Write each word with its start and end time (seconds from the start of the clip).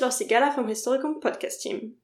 ist 0.00 0.04
Los 0.06 0.16
Sigala 0.16 0.50
vom 0.50 0.66
Historikum 0.66 1.20
Podcast 1.20 1.60
Team. 1.60 2.00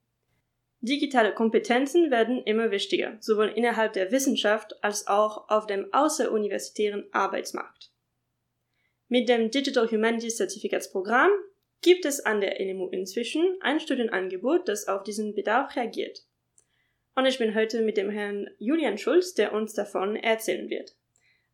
Digitale 0.81 1.33
Kompetenzen 1.33 2.11
werden 2.11 2.43
immer 2.43 2.69
wichtiger, 2.69 3.17
sowohl 3.21 3.47
innerhalb 3.47 3.93
der 3.93 4.11
Wissenschaft 4.11 4.75
als 4.83 5.07
auch 5.07 5.49
auf 5.49 5.65
dem 5.65 5.91
außeruniversitären 5.91 7.07
Arbeitsmarkt. 7.11 7.91
Mit 9.07 9.27
dem 9.27 9.49
Digital 9.49 9.89
Humanities 9.89 10.37
Zertifikatsprogramm 10.37 11.31
gibt 11.81 12.05
es 12.05 12.19
an 12.19 12.39
der 12.39 12.59
LMU 12.59 12.87
inzwischen 12.89 13.57
ein 13.61 13.79
Studienangebot, 13.79 14.67
das 14.67 14.87
auf 14.87 15.01
diesen 15.01 15.33
Bedarf 15.33 15.75
reagiert. 15.75 16.23
Und 17.15 17.25
ich 17.25 17.39
bin 17.39 17.55
heute 17.55 17.81
mit 17.81 17.97
dem 17.97 18.11
Herrn 18.11 18.47
Julian 18.59 18.99
Schulz, 18.99 19.33
der 19.33 19.53
uns 19.53 19.73
davon 19.73 20.15
erzählen 20.15 20.69
wird. 20.69 20.95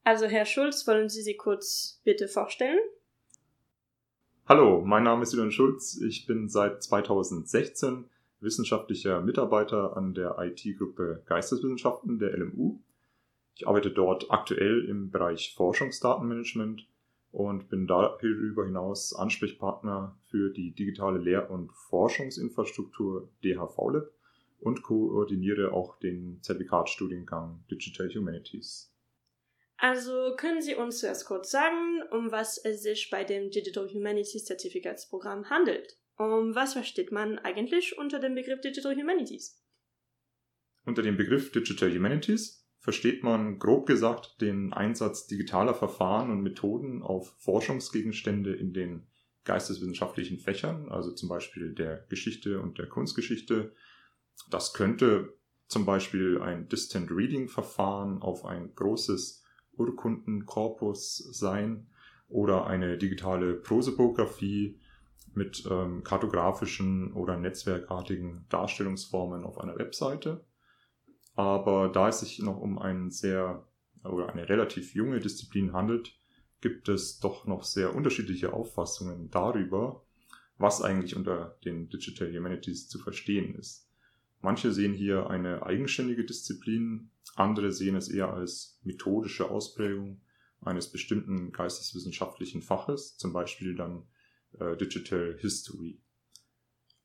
Also 0.03 0.25
Herr 0.25 0.45
Schulz, 0.45 0.85
wollen 0.87 1.07
Sie 1.07 1.21
sich 1.21 1.37
kurz 1.37 2.01
bitte 2.03 2.27
vorstellen? 2.27 2.79
Hallo, 4.55 4.83
mein 4.85 5.01
Name 5.01 5.23
ist 5.23 5.33
Julian 5.33 5.51
Schulz. 5.51 5.99
Ich 5.99 6.27
bin 6.27 6.47
seit 6.47 6.83
2016 6.83 8.05
wissenschaftlicher 8.39 9.19
Mitarbeiter 9.19 9.97
an 9.97 10.13
der 10.13 10.37
IT-Gruppe 10.37 11.23
Geisteswissenschaften 11.25 12.19
der 12.19 12.37
LMU. 12.37 12.77
Ich 13.55 13.67
arbeite 13.67 13.89
dort 13.89 14.29
aktuell 14.29 14.85
im 14.87 15.09
Bereich 15.09 15.55
Forschungsdatenmanagement 15.57 16.87
und 17.31 17.67
bin 17.69 17.87
darüber 17.87 18.65
hinaus 18.65 19.15
Ansprechpartner 19.15 20.15
für 20.29 20.51
die 20.51 20.69
digitale 20.69 21.17
Lehr- 21.17 21.49
und 21.49 21.71
Forschungsinfrastruktur 21.73 23.29
DHVLab 23.43 24.11
und 24.59 24.83
koordiniere 24.83 25.73
auch 25.73 25.97
den 25.97 26.43
Zertifikatstudiengang 26.43 27.63
Digital 27.71 28.07
Humanities. 28.13 28.92
Also 29.83 30.33
können 30.37 30.61
Sie 30.61 30.75
uns 30.75 30.99
zuerst 30.99 31.25
kurz 31.25 31.51
sagen, 31.51 32.03
um 32.09 32.31
was 32.31 32.57
es 32.57 32.83
sich 32.83 33.09
bei 33.09 33.25
dem 33.25 33.51
Digital 33.51 33.89
Humanities 33.93 34.45
Zertifikatsprogramm 34.45 35.49
handelt? 35.49 35.97
Um 36.17 36.55
was 36.55 36.71
versteht 36.71 37.11
man 37.11 37.37
eigentlich 37.37 37.97
unter 37.97 38.19
dem 38.19 38.33
Begriff 38.33 38.61
Digital 38.61 38.95
Humanities? 38.95 39.61
Unter 40.85 41.01
dem 41.01 41.17
Begriff 41.17 41.51
Digital 41.51 41.93
Humanities 41.93 42.65
versteht 42.79 43.23
man 43.25 43.59
grob 43.59 43.85
gesagt 43.85 44.39
den 44.39 44.71
Einsatz 44.71 45.27
digitaler 45.27 45.73
Verfahren 45.73 46.31
und 46.31 46.43
Methoden 46.43 47.01
auf 47.03 47.35
Forschungsgegenstände 47.39 48.55
in 48.55 48.71
den 48.71 49.07
geisteswissenschaftlichen 49.43 50.39
Fächern, 50.39 50.87
also 50.87 51.11
zum 51.11 51.27
Beispiel 51.27 51.73
der 51.73 52.05
Geschichte 52.07 52.61
und 52.61 52.77
der 52.77 52.87
Kunstgeschichte. 52.87 53.75
Das 54.49 54.73
könnte 54.73 55.37
zum 55.67 55.85
Beispiel 55.85 56.39
ein 56.41 56.69
Distant 56.69 57.11
Reading 57.11 57.49
Verfahren 57.49 58.21
auf 58.21 58.45
ein 58.45 58.73
großes 58.75 59.42
Urkundenkorpus 59.77 61.17
sein 61.31 61.87
oder 62.29 62.67
eine 62.67 62.97
digitale 62.97 63.53
Prosopografie 63.53 64.79
mit 65.35 65.67
ähm, 65.69 66.03
kartografischen 66.03 67.13
oder 67.13 67.37
netzwerkartigen 67.37 68.45
Darstellungsformen 68.49 69.43
auf 69.43 69.59
einer 69.59 69.77
Webseite. 69.77 70.45
Aber 71.35 71.89
da 71.89 72.09
es 72.09 72.19
sich 72.19 72.39
noch 72.39 72.59
um 72.59 72.77
ein 72.77 73.09
sehr 73.09 73.65
oder 74.03 74.29
eine 74.29 74.47
relativ 74.49 74.93
junge 74.93 75.19
Disziplin 75.19 75.73
handelt, 75.73 76.15
gibt 76.61 76.89
es 76.89 77.19
doch 77.19 77.45
noch 77.45 77.63
sehr 77.63 77.95
unterschiedliche 77.95 78.53
Auffassungen 78.53 79.29
darüber, 79.29 80.03
was 80.57 80.81
eigentlich 80.81 81.15
unter 81.15 81.57
den 81.65 81.89
Digital 81.89 82.31
Humanities 82.33 82.87
zu 82.87 82.99
verstehen 82.99 83.55
ist. 83.55 83.82
Manche 84.43 84.73
sehen 84.73 84.93
hier 84.93 85.29
eine 85.29 85.65
eigenständige 85.65 86.25
Disziplin, 86.25 87.11
andere 87.35 87.71
sehen 87.71 87.95
es 87.95 88.09
eher 88.09 88.33
als 88.33 88.77
methodische 88.83 89.49
Ausprägung 89.49 90.21
eines 90.59 90.91
bestimmten 90.91 91.53
geisteswissenschaftlichen 91.53 92.61
Faches, 92.61 93.15
zum 93.15 93.31
Beispiel 93.31 93.73
dann 93.73 94.03
äh, 94.59 94.75
Digital 94.75 95.37
History. 95.39 96.01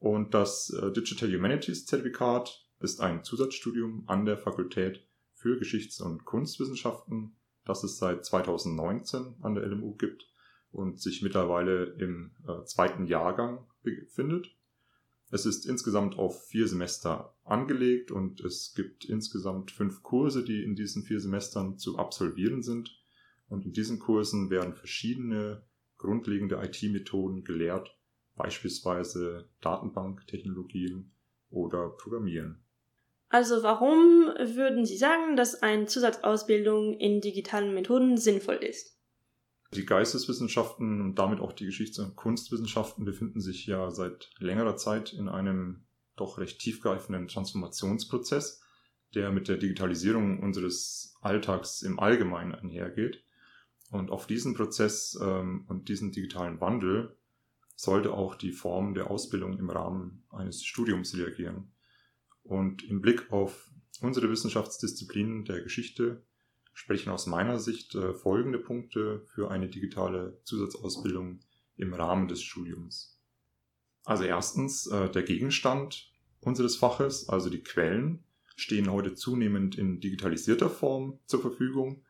Und 0.01 0.35
das 0.35 0.71
äh, 0.71 0.91
Digital 0.91 1.33
Humanities 1.33 1.87
Zertifikat 1.87 2.69
ist 2.81 3.01
ein 3.01 3.23
Zusatzstudium 3.23 4.03
an 4.09 4.25
der 4.25 4.37
Fakultät 4.37 5.07
für 5.33 5.61
Geschichts- 5.61 6.01
und 6.01 6.25
Kunstwissenschaften, 6.25 7.37
das 7.65 7.85
es 7.85 7.99
seit 7.99 8.25
2019 8.25 9.37
an 9.43 9.55
der 9.55 9.65
LMU 9.65 9.95
gibt 9.95 10.29
und 10.73 11.01
sich 11.01 11.23
mittlerweile 11.23 11.85
im 11.85 12.35
äh, 12.49 12.65
zweiten 12.65 13.07
Jahrgang 13.07 13.65
befindet. 13.85 14.58
Es 15.31 15.45
ist 15.45 15.67
insgesamt 15.67 16.19
auf 16.19 16.47
vier 16.47 16.67
Semester 16.67 17.35
angelegt 17.45 18.11
und 18.11 18.41
es 18.41 18.73
gibt 18.75 19.05
insgesamt 19.05 19.71
fünf 19.71 20.03
Kurse, 20.03 20.43
die 20.43 20.63
in 20.63 20.75
diesen 20.75 21.03
vier 21.03 21.21
Semestern 21.21 21.77
zu 21.79 21.99
absolvieren 21.99 22.63
sind. 22.63 22.99
Und 23.49 23.65
in 23.65 23.73
diesen 23.73 23.99
Kursen 23.99 24.51
werden 24.51 24.75
verschiedene 24.75 25.63
grundlegende 25.99 26.57
IT-Methoden 26.63 27.45
gelehrt, 27.45 27.95
beispielsweise 28.37 29.49
Datenbanktechnologien 29.61 31.11
oder 31.51 31.91
Programmieren. 31.91 32.63
Also 33.29 33.63
warum 33.63 34.27
würden 34.57 34.87
Sie 34.87 34.97
sagen, 34.97 35.37
dass 35.37 35.63
eine 35.63 35.87
Zusatzausbildung 35.87 36.95
in 36.95 37.21
digitalen 37.21 37.75
Methoden 37.75 38.17
sinnvoll 38.17 38.57
ist? 38.57 38.98
Die 39.75 39.85
Geisteswissenschaften 39.85 41.03
und 41.03 41.19
damit 41.19 41.41
auch 41.41 41.53
die 41.53 41.67
Geschichts- 41.67 41.99
und 41.99 42.17
Kunstwissenschaften 42.17 43.05
befinden 43.05 43.41
sich 43.41 43.67
ja 43.67 43.91
seit 43.91 44.31
längerer 44.39 44.77
Zeit 44.77 45.13
in 45.13 45.29
einem 45.29 45.85
doch 46.17 46.39
recht 46.39 46.59
tiefgreifenden 46.59 47.29
Transformationsprozess, 47.29 48.63
der 49.15 49.31
mit 49.31 49.49
der 49.49 49.59
Digitalisierung 49.59 50.41
unseres 50.41 51.15
Alltags 51.21 51.83
im 51.83 52.01
Allgemeinen 52.01 52.55
einhergeht. 52.55 53.23
Und 53.91 54.11
auf 54.11 54.27
diesen 54.27 54.55
Prozess 54.55 55.19
ähm, 55.21 55.65
und 55.69 55.89
diesen 55.89 56.13
digitalen 56.13 56.61
Wandel 56.61 57.17
sollte 57.75 58.13
auch 58.13 58.35
die 58.35 58.53
Form 58.53 58.95
der 58.95 59.11
Ausbildung 59.11 59.59
im 59.59 59.71
Rahmen 59.71 60.25
eines 60.31 60.65
Studiums 60.65 61.17
reagieren. 61.17 61.73
Und 62.43 62.83
im 62.83 63.01
Blick 63.01 63.31
auf 63.31 63.71
unsere 64.01 64.31
Wissenschaftsdisziplinen 64.31 65.45
der 65.45 65.63
Geschichte 65.63 66.23
sprechen 66.79 67.11
aus 67.11 67.27
meiner 67.27 67.59
Sicht 67.59 67.97
äh, 67.97 68.15
folgende 68.15 68.61
Punkte 68.61 69.27
für 69.35 69.51
eine 69.51 69.69
digitale 69.69 70.39
Zusatzausbildung 70.45 71.41
im 71.77 71.93
Rahmen 71.93 72.29
des 72.29 72.41
Studiums. 72.41 73.19
Also 74.05 74.23
erstens, 74.23 74.87
äh, 74.87 75.11
der 75.11 75.25
Gegenstand 75.25 76.13
unseres 76.41 76.77
Faches, 76.77 77.29
also 77.29 77.51
die 77.51 77.65
Quellen, 77.65 78.23
stehen 78.55 78.93
heute 78.93 79.17
zunehmend 79.17 79.77
in 79.77 79.99
digitalisierter 79.99 80.71
Form 80.71 81.19
zur 81.27 81.41
Verfügung 81.41 82.05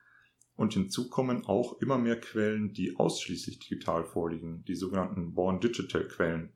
und 0.55 0.75
hinzu 0.75 1.09
kommen 1.09 1.47
auch 1.47 1.81
immer 1.81 1.97
mehr 1.97 2.21
Quellen, 2.21 2.75
die 2.75 2.95
ausschließlich 2.95 3.61
digital 3.61 4.05
vorliegen, 4.05 4.65
die 4.69 4.75
sogenannten 4.75 5.33
Born 5.33 5.61
Digital 5.61 6.07
Quellen. 6.07 6.53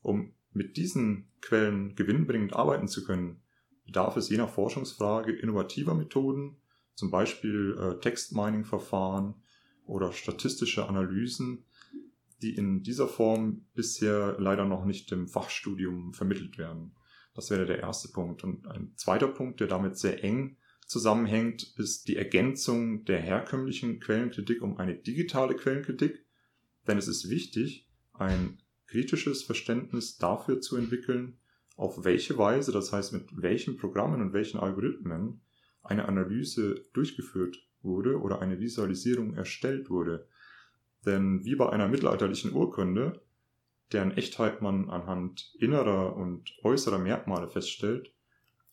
Um 0.00 0.32
mit 0.54 0.78
diesen 0.78 1.28
Quellen 1.42 1.94
gewinnbringend 1.94 2.54
arbeiten 2.54 2.88
zu 2.88 3.04
können, 3.04 3.42
bedarf 3.84 4.16
es 4.16 4.30
je 4.30 4.38
nach 4.38 4.48
Forschungsfrage 4.48 5.32
innovativer 5.32 5.94
Methoden 5.94 6.56
zum 7.00 7.10
Beispiel 7.10 7.78
äh, 7.80 7.98
Textmining-Verfahren 7.98 9.34
oder 9.86 10.12
statistische 10.12 10.86
Analysen, 10.86 11.64
die 12.42 12.54
in 12.54 12.82
dieser 12.82 13.08
Form 13.08 13.64
bisher 13.72 14.36
leider 14.38 14.66
noch 14.66 14.84
nicht 14.84 15.10
im 15.10 15.26
Fachstudium 15.26 16.12
vermittelt 16.12 16.58
werden. 16.58 16.94
Das 17.34 17.50
wäre 17.50 17.64
der 17.64 17.78
erste 17.78 18.08
Punkt. 18.08 18.44
Und 18.44 18.66
ein 18.66 18.92
zweiter 18.96 19.28
Punkt, 19.28 19.60
der 19.60 19.66
damit 19.66 19.96
sehr 19.96 20.22
eng 20.22 20.58
zusammenhängt, 20.86 21.62
ist 21.78 22.06
die 22.06 22.16
Ergänzung 22.16 23.06
der 23.06 23.20
herkömmlichen 23.20 23.98
Quellenkritik 23.98 24.60
um 24.60 24.76
eine 24.76 24.94
digitale 24.94 25.56
Quellenkritik. 25.56 26.26
Denn 26.86 26.98
es 26.98 27.08
ist 27.08 27.30
wichtig, 27.30 27.88
ein 28.12 28.58
kritisches 28.88 29.42
Verständnis 29.42 30.18
dafür 30.18 30.60
zu 30.60 30.76
entwickeln, 30.76 31.38
auf 31.76 32.04
welche 32.04 32.36
Weise, 32.36 32.72
das 32.72 32.92
heißt 32.92 33.14
mit 33.14 33.40
welchen 33.40 33.78
Programmen 33.78 34.20
und 34.20 34.34
welchen 34.34 34.60
Algorithmen 34.60 35.40
eine 35.82 36.06
Analyse 36.06 36.84
durchgeführt 36.92 37.58
wurde 37.82 38.20
oder 38.20 38.40
eine 38.40 38.60
Visualisierung 38.60 39.34
erstellt 39.34 39.90
wurde. 39.90 40.26
Denn 41.06 41.44
wie 41.44 41.56
bei 41.56 41.70
einer 41.70 41.88
mittelalterlichen 41.88 42.52
Urkunde, 42.52 43.22
deren 43.92 44.12
Echtheit 44.12 44.62
man 44.62 44.90
anhand 44.90 45.54
innerer 45.58 46.16
und 46.16 46.54
äußerer 46.62 46.98
Merkmale 46.98 47.48
feststellt, 47.48 48.12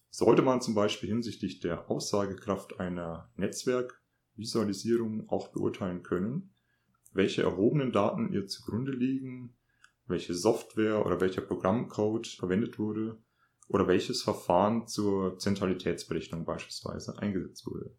sollte 0.09 0.41
man 0.41 0.61
zum 0.61 0.75
Beispiel 0.75 1.09
hinsichtlich 1.09 1.59
der 1.59 1.89
Aussagekraft 1.89 2.79
einer 2.79 3.29
Netzwerkvisualisierung 3.35 5.29
auch 5.29 5.49
beurteilen 5.49 6.03
können, 6.03 6.51
welche 7.13 7.43
erhobenen 7.43 7.91
Daten 7.91 8.31
ihr 8.31 8.47
zugrunde 8.47 8.91
liegen, 8.91 9.55
welche 10.05 10.33
Software 10.33 11.05
oder 11.05 11.19
welcher 11.19 11.41
Programmcode 11.41 12.27
verwendet 12.27 12.79
wurde 12.79 13.17
oder 13.67 13.87
welches 13.87 14.21
Verfahren 14.21 14.87
zur 14.87 15.37
Zentralitätsberechnung 15.39 16.45
beispielsweise 16.45 17.19
eingesetzt 17.19 17.65
wurde. 17.67 17.91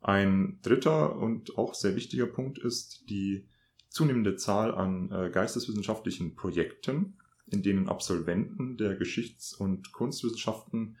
Ein 0.00 0.58
dritter 0.62 1.16
und 1.16 1.58
auch 1.58 1.74
sehr 1.74 1.96
wichtiger 1.96 2.26
Punkt 2.26 2.58
ist 2.58 3.08
die 3.08 3.48
zunehmende 3.88 4.36
Zahl 4.36 4.74
an 4.74 5.10
äh, 5.10 5.30
geisteswissenschaftlichen 5.30 6.36
Projekten, 6.36 7.18
in 7.46 7.62
denen 7.62 7.88
Absolventen 7.88 8.76
der 8.76 8.94
Geschichts- 8.96 9.54
und 9.54 9.92
Kunstwissenschaften 9.92 10.98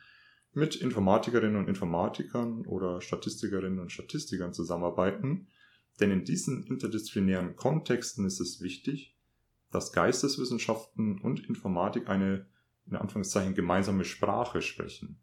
mit 0.52 0.76
Informatikerinnen 0.76 1.56
und 1.56 1.68
Informatikern 1.68 2.66
oder 2.66 3.00
Statistikerinnen 3.00 3.78
und 3.78 3.92
Statistikern 3.92 4.52
zusammenarbeiten. 4.52 5.48
Denn 6.00 6.10
in 6.10 6.24
diesen 6.24 6.64
interdisziplinären 6.64 7.56
Kontexten 7.56 8.24
ist 8.24 8.40
es 8.40 8.60
wichtig, 8.60 9.16
dass 9.70 9.92
Geisteswissenschaften 9.92 11.20
und 11.20 11.46
Informatik 11.48 12.08
eine, 12.08 12.46
in 12.90 12.96
Anführungszeichen, 12.96 13.54
gemeinsame 13.54 14.04
Sprache 14.04 14.62
sprechen. 14.62 15.20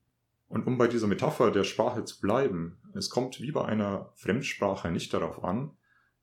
Und 0.47 0.67
um 0.67 0.77
bei 0.77 0.87
dieser 0.87 1.07
Metapher 1.07 1.51
der 1.51 1.63
Sprache 1.63 2.05
zu 2.05 2.21
bleiben, 2.21 2.77
es 2.93 3.09
kommt 3.09 3.41
wie 3.41 3.51
bei 3.51 3.65
einer 3.65 4.11
Fremdsprache 4.15 4.91
nicht 4.91 5.13
darauf 5.13 5.43
an, 5.43 5.71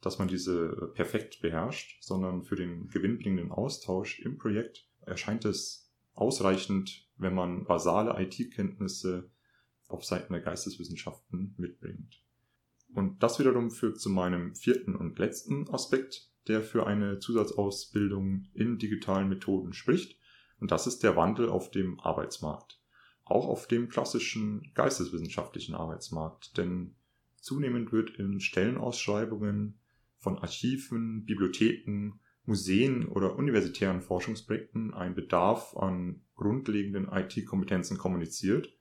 dass 0.01 0.19
man 0.19 0.29
diese 0.29 0.91
perfekt 0.95 1.41
beherrscht, 1.41 2.03
sondern 2.03 2.43
für 2.43 2.57
den 2.57 2.89
gewinnbringenden 2.89 3.53
Austausch 3.53 4.21
im 4.21 4.39
Projekt 4.39 4.87
erscheint 5.01 5.45
es 5.45 5.93
ausreichend, 6.15 7.09
wenn 7.17 7.35
man 7.35 7.65
basale 7.65 8.21
IT-Kenntnisse 8.21 9.31
auf 9.89 10.05
Seiten 10.05 10.33
der 10.33 10.43
Geisteswissenschaften 10.43 11.55
mitbringt. 11.57 12.23
Und 12.95 13.23
das 13.23 13.39
wiederum 13.39 13.71
führt 13.71 14.01
zu 14.01 14.11
meinem 14.11 14.55
vierten 14.55 14.95
und 14.97 15.19
letzten 15.19 15.69
Aspekt, 15.71 16.31
der 16.49 16.63
für 16.63 16.87
eine 16.87 17.19
Zusatzausbildung 17.19 18.47
in 18.55 18.79
digitalen 18.79 19.29
Methoden 19.29 19.73
spricht. 19.73 20.19
Und 20.63 20.71
das 20.71 20.87
ist 20.87 21.03
der 21.03 21.17
Wandel 21.17 21.49
auf 21.49 21.73
dem 21.73 21.99
Arbeitsmarkt. 21.99 22.81
Auch 23.25 23.49
auf 23.49 23.67
dem 23.67 23.89
klassischen 23.89 24.71
geisteswissenschaftlichen 24.75 25.75
Arbeitsmarkt. 25.75 26.57
Denn 26.57 26.95
zunehmend 27.35 27.91
wird 27.91 28.11
in 28.11 28.39
Stellenausschreibungen 28.39 29.81
von 30.19 30.39
Archiven, 30.39 31.25
Bibliotheken, 31.25 32.21
Museen 32.45 33.09
oder 33.09 33.35
universitären 33.35 34.03
Forschungsprojekten 34.03 34.95
ein 34.95 35.17
Bedarf 35.17 35.77
an 35.77 36.23
grundlegenden 36.37 37.09
IT-Kompetenzen 37.11 37.99
kommuniziert, 37.99 38.73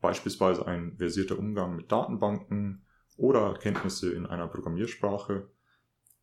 beispielsweise 0.00 0.66
ein 0.66 0.96
versierter 0.96 1.38
Umgang 1.38 1.76
mit 1.76 1.92
Datenbanken 1.92 2.86
oder 3.18 3.52
Kenntnisse 3.60 4.10
in 4.14 4.24
einer 4.24 4.48
Programmiersprache. 4.48 5.50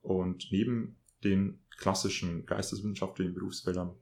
Und 0.02 0.48
neben 0.50 0.98
den 1.24 1.60
klassischen 1.78 2.48
geisteswissenschaftlichen 2.48 3.36
Berufsfeldern 3.36 3.96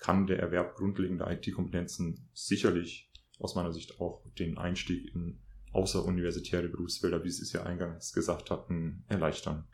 kann 0.00 0.26
der 0.26 0.40
Erwerb 0.40 0.74
grundlegender 0.74 1.30
IT-Kompetenzen 1.30 2.28
sicherlich 2.32 3.12
aus 3.38 3.54
meiner 3.54 3.72
Sicht 3.72 4.00
auch 4.00 4.24
den 4.38 4.58
Einstieg 4.58 5.14
in 5.14 5.40
außeruniversitäre 5.72 6.68
Berufsfelder, 6.68 7.22
wie 7.22 7.30
Sie 7.30 7.42
es 7.42 7.52
ja 7.52 7.62
eingangs 7.62 8.12
gesagt 8.12 8.50
hatten, 8.50 9.04
erleichtern. 9.08 9.68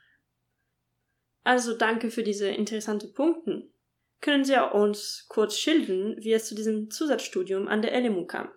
Also 1.43 1.76
danke 1.76 2.11
für 2.11 2.23
diese 2.23 2.49
interessanten 2.49 3.14
Punkte. 3.14 3.70
Können 4.20 4.44
Sie 4.44 4.56
uns 4.73 5.26
kurz 5.28 5.56
schildern, 5.58 6.17
wie 6.19 6.32
es 6.32 6.46
zu 6.46 6.55
diesem 6.55 6.90
Zusatzstudium 6.90 7.69
an 7.69 7.82
der 7.82 7.99
LMU 7.99 8.26
kam? 8.26 8.49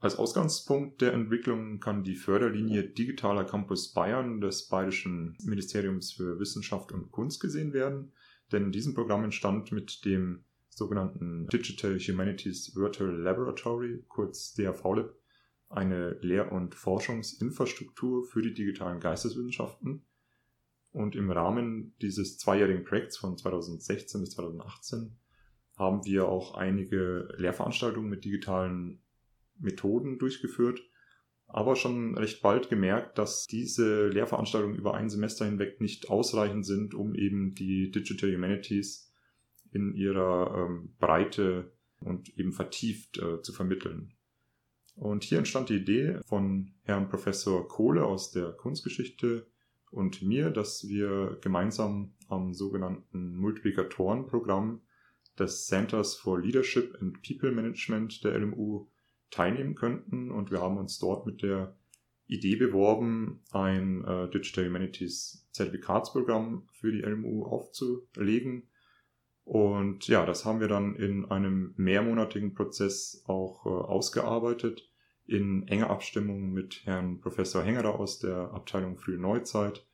Als 0.00 0.16
Ausgangspunkt 0.16 1.00
der 1.00 1.12
Entwicklung 1.12 1.80
kann 1.80 2.04
die 2.04 2.14
Förderlinie 2.14 2.84
Digitaler 2.84 3.44
Campus 3.44 3.92
Bayern 3.92 4.40
des 4.40 4.68
Bayerischen 4.68 5.36
Ministeriums 5.42 6.12
für 6.12 6.38
Wissenschaft 6.38 6.92
und 6.92 7.10
Kunst 7.10 7.40
gesehen 7.40 7.72
werden, 7.72 8.12
denn 8.52 8.64
in 8.64 8.72
diesem 8.72 8.94
Programm 8.94 9.24
entstand 9.24 9.72
mit 9.72 10.04
dem 10.04 10.44
sogenannten 10.68 11.46
Digital 11.48 11.98
Humanities 11.98 12.74
Virtual 12.76 13.10
Laboratory, 13.10 14.04
kurz 14.08 14.54
DAVLab, 14.54 15.14
eine 15.68 16.12
Lehr- 16.20 16.52
und 16.52 16.74
Forschungsinfrastruktur 16.74 18.24
für 18.24 18.42
die 18.42 18.54
digitalen 18.54 19.00
Geisteswissenschaften, 19.00 20.04
und 20.92 21.14
im 21.14 21.30
Rahmen 21.30 21.94
dieses 22.00 22.38
zweijährigen 22.38 22.84
Projekts 22.84 23.18
von 23.18 23.36
2016 23.36 24.20
bis 24.20 24.30
2018 24.30 25.16
haben 25.76 26.04
wir 26.04 26.26
auch 26.26 26.54
einige 26.54 27.28
Lehrveranstaltungen 27.36 28.08
mit 28.08 28.24
digitalen 28.24 29.00
Methoden 29.58 30.18
durchgeführt, 30.18 30.80
aber 31.48 31.76
schon 31.76 32.16
recht 32.16 32.42
bald 32.42 32.68
gemerkt, 32.68 33.18
dass 33.18 33.46
diese 33.46 34.08
Lehrveranstaltungen 34.08 34.76
über 34.76 34.94
ein 34.94 35.08
Semester 35.08 35.44
hinweg 35.44 35.80
nicht 35.80 36.10
ausreichend 36.10 36.64
sind, 36.64 36.94
um 36.94 37.14
eben 37.14 37.54
die 37.54 37.90
Digital 37.90 38.34
Humanities 38.34 39.12
in 39.72 39.94
ihrer 39.94 40.66
ähm, 40.68 40.94
Breite 40.98 41.72
und 42.00 42.38
eben 42.38 42.52
vertieft 42.52 43.18
äh, 43.18 43.42
zu 43.42 43.52
vermitteln. 43.52 44.12
Und 44.94 45.24
hier 45.24 45.38
entstand 45.38 45.68
die 45.68 45.76
Idee 45.76 46.20
von 46.26 46.72
Herrn 46.82 47.08
Professor 47.08 47.66
Kohle 47.66 48.04
aus 48.04 48.30
der 48.30 48.52
Kunstgeschichte, 48.52 49.46
und 49.90 50.22
mir, 50.22 50.50
dass 50.50 50.88
wir 50.88 51.38
gemeinsam 51.40 52.12
am 52.28 52.52
sogenannten 52.52 53.36
Multiplikatorenprogramm 53.36 54.82
des 55.38 55.66
Centers 55.66 56.14
for 56.14 56.40
Leadership 56.40 56.96
and 57.00 57.22
People 57.22 57.52
Management 57.52 58.22
der 58.24 58.38
LMU 58.38 58.86
teilnehmen 59.30 59.74
könnten. 59.74 60.30
Und 60.30 60.50
wir 60.50 60.60
haben 60.60 60.78
uns 60.78 60.98
dort 60.98 61.26
mit 61.26 61.42
der 61.42 61.76
Idee 62.26 62.56
beworben, 62.56 63.42
ein 63.52 64.04
äh, 64.04 64.30
Digital 64.30 64.66
Humanities 64.66 65.48
Zertifikatsprogramm 65.52 66.68
für 66.72 66.92
die 66.92 67.00
LMU 67.00 67.44
aufzulegen. 67.46 68.68
Und 69.44 70.06
ja, 70.08 70.26
das 70.26 70.44
haben 70.44 70.60
wir 70.60 70.68
dann 70.68 70.94
in 70.94 71.24
einem 71.24 71.72
mehrmonatigen 71.76 72.54
Prozess 72.54 73.22
auch 73.26 73.64
äh, 73.64 73.70
ausgearbeitet 73.70 74.90
in 75.26 75.66
enger 75.68 75.90
Abstimmung 75.90 76.52
mit 76.52 76.84
Herrn 76.84 77.20
Professor 77.20 77.62
Hengerer 77.62 77.98
aus 77.98 78.18
der 78.18 78.52
Abteilung 78.52 78.98
Frühe 78.98 79.18
Neuzeit, 79.18 79.86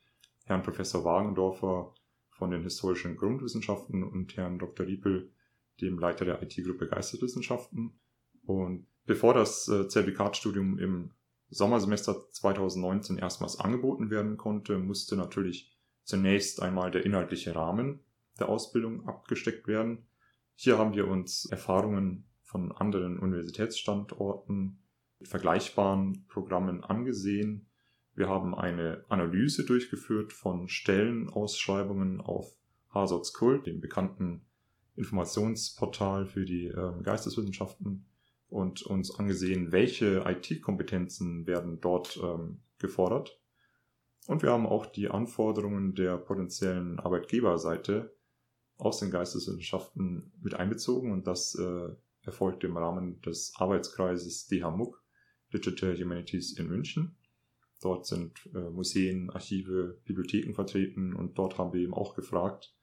Herrn 0.45 0.63
Professor 0.63 1.03
Wagendorfer 1.03 1.93
von 2.31 2.51
den 2.51 2.63
historischen 2.63 3.15
Grundwissenschaften 3.15 4.03
und 4.03 4.35
Herrn 4.35 4.59
Dr. 4.59 4.85
Riepel, 4.85 5.31
dem 5.81 5.99
Leiter 5.99 6.25
der 6.25 6.41
IT-Gruppe 6.41 6.87
Geisteswissenschaften. 6.87 7.99
Und 8.45 8.87
bevor 9.05 9.33
das 9.33 9.67
äh, 9.67 9.87
Zertifikatstudium 9.87 10.79
im 10.79 11.11
Sommersemester 11.49 12.29
2019 12.31 13.17
erstmals 13.17 13.59
angeboten 13.59 14.09
werden 14.09 14.37
konnte, 14.37 14.77
musste 14.77 15.15
natürlich 15.15 15.75
zunächst 16.03 16.61
einmal 16.61 16.91
der 16.91 17.05
inhaltliche 17.05 17.55
Rahmen 17.55 17.99
der 18.39 18.49
Ausbildung 18.49 19.07
abgesteckt 19.07 19.67
werden. 19.67 20.07
Hier 20.55 20.77
haben 20.77 20.93
wir 20.93 21.07
uns 21.07 21.45
Erfahrungen 21.45 22.25
von 22.41 22.71
anderen 22.71 23.19
Universitätsstandorten 23.19 24.79
vergleichbaren 25.21 26.25
Programmen 26.27 26.83
angesehen. 26.83 27.67
Wir 28.13 28.29
haben 28.29 28.55
eine 28.55 29.03
Analyse 29.09 29.65
durchgeführt 29.65 30.33
von 30.33 30.67
Stellenausschreibungen 30.67 32.21
auf 32.21 32.55
Hasots 32.89 33.33
Kult, 33.33 33.65
dem 33.65 33.81
bekannten 33.81 34.45
Informationsportal 34.95 36.25
für 36.25 36.45
die 36.45 36.67
äh, 36.67 37.03
Geisteswissenschaften, 37.03 38.05
und 38.55 38.83
uns 38.83 39.13
angesehen, 39.13 39.73
welche 39.73 40.23
IT-Kompetenzen 40.25 41.45
werden 41.45 41.81
dort 41.81 42.17
ähm, 42.23 42.61
gefordert. 42.79 43.41
Und 44.27 44.43
wir 44.43 44.51
haben 44.51 44.65
auch 44.65 44.85
die 44.85 45.09
Anforderungen 45.09 45.93
der 45.93 46.17
potenziellen 46.17 46.99
Arbeitgeberseite 46.99 48.15
aus 48.77 48.99
den 48.99 49.11
Geisteswissenschaften 49.11 50.31
mit 50.41 50.53
einbezogen 50.53 51.11
und 51.11 51.27
das 51.27 51.55
äh, 51.55 51.89
erfolgt 52.21 52.63
im 52.63 52.77
Rahmen 52.77 53.21
des 53.21 53.53
Arbeitskreises 53.57 54.47
DHMUG 54.47 55.03
Digital 55.53 55.95
Humanities 55.97 56.57
in 56.57 56.67
München. 56.67 57.17
Dort 57.81 58.07
sind 58.07 58.49
äh, 58.55 58.69
Museen, 58.69 59.29
Archive, 59.29 59.99
Bibliotheken 60.05 60.53
vertreten 60.53 61.13
und 61.13 61.37
dort 61.37 61.57
haben 61.57 61.73
wir 61.73 61.81
eben 61.81 61.93
auch 61.93 62.15
gefragt, 62.15 62.73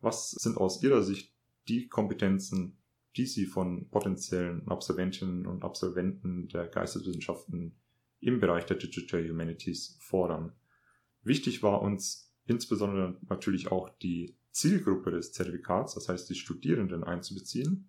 was 0.00 0.32
sind 0.32 0.58
aus 0.58 0.82
Ihrer 0.82 1.02
Sicht 1.02 1.32
die 1.68 1.88
Kompetenzen, 1.88 2.83
die 3.16 3.26
Sie 3.26 3.46
von 3.46 3.88
potenziellen 3.90 4.66
Absolventinnen 4.68 5.46
und 5.46 5.62
Absolventen 5.62 6.48
der 6.48 6.66
Geisteswissenschaften 6.66 7.76
im 8.20 8.40
Bereich 8.40 8.66
der 8.66 8.76
Digital 8.76 9.28
Humanities 9.28 9.96
fordern. 10.00 10.52
Wichtig 11.22 11.62
war 11.62 11.82
uns 11.82 12.34
insbesondere 12.46 13.18
natürlich 13.28 13.70
auch 13.70 13.88
die 13.98 14.36
Zielgruppe 14.50 15.10
des 15.10 15.32
Zertifikats, 15.32 15.94
das 15.94 16.08
heißt 16.08 16.28
die 16.30 16.34
Studierenden 16.34 17.04
einzubeziehen. 17.04 17.88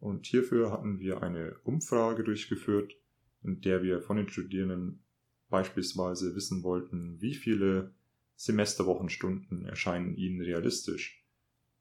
Und 0.00 0.26
hierfür 0.26 0.70
hatten 0.70 0.98
wir 0.98 1.22
eine 1.22 1.58
Umfrage 1.64 2.22
durchgeführt, 2.24 2.94
in 3.42 3.60
der 3.60 3.82
wir 3.82 4.00
von 4.00 4.16
den 4.16 4.28
Studierenden 4.28 5.02
beispielsweise 5.48 6.34
wissen 6.36 6.62
wollten, 6.62 7.20
wie 7.20 7.34
viele 7.34 7.94
Semesterwochenstunden 8.36 9.64
erscheinen 9.64 10.14
ihnen 10.16 10.40
realistisch. 10.40 11.17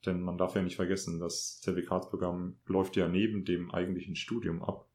Denn 0.07 0.21
man 0.21 0.37
darf 0.37 0.55
ja 0.55 0.63
nicht 0.63 0.77
vergessen, 0.77 1.19
das 1.19 1.61
Zertifikatsprogramm 1.61 2.57
läuft 2.65 2.95
ja 2.95 3.07
neben 3.07 3.45
dem 3.45 3.69
eigentlichen 3.71 4.15
Studium 4.15 4.63
ab. 4.63 4.89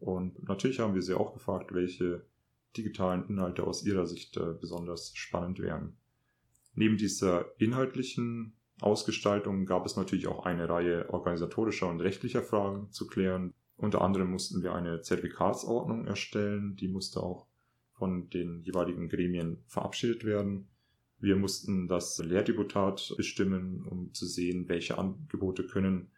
Und 0.00 0.42
natürlich 0.48 0.80
haben 0.80 0.94
wir 0.94 1.02
sie 1.02 1.14
auch 1.14 1.34
gefragt, 1.34 1.72
welche 1.72 2.26
digitalen 2.76 3.28
Inhalte 3.28 3.64
aus 3.64 3.84
ihrer 3.84 4.06
Sicht 4.06 4.36
äh, 4.36 4.54
besonders 4.60 5.12
spannend 5.14 5.60
wären. 5.60 5.96
Neben 6.74 6.96
dieser 6.96 7.46
inhaltlichen 7.60 8.56
Ausgestaltung 8.80 9.66
gab 9.66 9.86
es 9.86 9.96
natürlich 9.96 10.26
auch 10.26 10.44
eine 10.44 10.68
Reihe 10.68 11.08
organisatorischer 11.10 11.88
und 11.88 12.00
rechtlicher 12.00 12.42
Fragen 12.42 12.90
zu 12.90 13.06
klären, 13.06 13.54
unter 13.76 14.02
anderem 14.02 14.30
mussten 14.30 14.62
wir 14.62 14.74
eine 14.74 15.02
Zertifikatsordnung 15.02 16.06
erstellen, 16.06 16.76
die 16.76 16.88
musste 16.88 17.20
auch 17.20 17.46
von 17.92 18.30
den 18.30 18.62
jeweiligen 18.62 19.08
Gremien 19.08 19.62
verabschiedet 19.66 20.24
werden. 20.24 20.68
Wir 21.18 21.36
mussten 21.36 21.88
das 21.88 22.18
Lehrdeputat 22.18 23.14
bestimmen, 23.16 23.86
um 23.86 24.12
zu 24.12 24.26
sehen, 24.26 24.68
welche 24.68 24.98
Angebote 24.98 25.66
können 25.66 26.10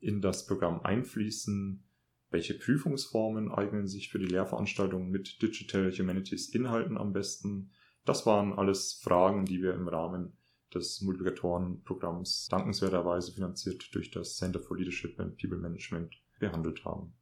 in 0.00 0.20
das 0.20 0.46
Programm 0.46 0.80
einfließen, 0.80 1.84
welche 2.30 2.54
Prüfungsformen 2.54 3.50
eignen 3.50 3.86
sich 3.86 4.10
für 4.10 4.18
die 4.18 4.26
Lehrveranstaltungen 4.26 5.10
mit 5.10 5.42
Digital 5.42 5.92
Humanities 5.92 6.48
Inhalten 6.48 6.96
am 6.96 7.12
besten. 7.12 7.72
Das 8.04 8.24
waren 8.26 8.52
alles 8.52 8.94
Fragen, 9.02 9.44
die 9.44 9.62
wir 9.62 9.74
im 9.74 9.88
Rahmen 9.88 10.36
des 10.72 11.00
Multiplikatorenprogramms 11.00 12.48
dankenswerterweise 12.48 13.32
finanziert 13.32 13.92
durch 13.94 14.10
das 14.10 14.36
Center 14.36 14.60
for 14.60 14.76
Leadership 14.76 15.18
and 15.18 15.36
People 15.36 15.58
Management 15.58 16.14
behandelt 16.38 16.84
haben. 16.84 17.12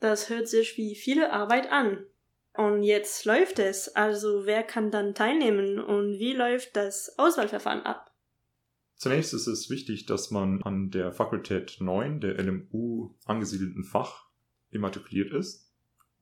Das 0.00 0.28
hört 0.28 0.48
sich 0.48 0.76
wie 0.76 0.94
viele 0.96 1.32
Arbeit 1.32 1.70
an. 1.70 2.04
Und 2.56 2.84
jetzt 2.84 3.24
läuft 3.24 3.58
es, 3.58 3.94
also 3.96 4.46
wer 4.46 4.62
kann 4.62 4.92
dann 4.92 5.14
teilnehmen 5.14 5.80
und 5.80 6.18
wie 6.20 6.34
läuft 6.34 6.76
das 6.76 7.18
Auswahlverfahren 7.18 7.82
ab? 7.82 8.12
Zunächst 8.94 9.34
ist 9.34 9.48
es 9.48 9.70
wichtig, 9.70 10.06
dass 10.06 10.30
man 10.30 10.62
an 10.62 10.90
der 10.90 11.12
Fakultät 11.12 11.78
9 11.80 12.20
der 12.20 12.40
LMU 12.40 13.14
angesiedelten 13.26 13.82
Fach 13.82 14.28
immatrikuliert 14.70 15.32
ist. 15.32 15.72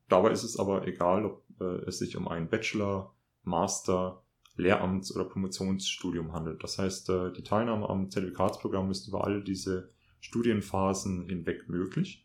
Dabei 0.09 0.31
ist 0.31 0.43
es 0.43 0.59
aber 0.59 0.87
egal, 0.87 1.27
ob 1.27 1.45
äh, 1.61 1.87
es 1.87 1.99
sich 1.99 2.17
um 2.17 2.29
einen 2.29 2.49
Bachelor, 2.49 3.15
Master, 3.45 4.23
Lehramts- 4.57 5.15
oder 5.15 5.25
Promotionsstudium 5.25 6.33
handelt. 6.33 6.63
Das 6.63 6.79
heißt, 6.79 7.11
äh, 7.11 7.33
die 7.33 7.43
Teilnahme 7.43 7.89
am 7.89 8.11
Zertifikatsprogramm 8.11 8.91
ist 8.91 9.07
über 9.07 9.25
alle 9.25 9.43
diese 9.43 9.91
Studienphasen 10.21 11.27
hinweg 11.29 11.69
möglich. 11.69 12.22